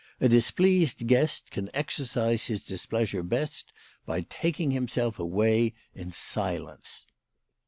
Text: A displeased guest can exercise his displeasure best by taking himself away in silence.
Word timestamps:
A 0.19 0.27
displeased 0.27 1.05
guest 1.05 1.51
can 1.51 1.69
exercise 1.75 2.47
his 2.47 2.63
displeasure 2.63 3.21
best 3.21 3.71
by 4.03 4.21
taking 4.21 4.71
himself 4.71 5.19
away 5.19 5.75
in 5.93 6.11
silence. 6.11 7.05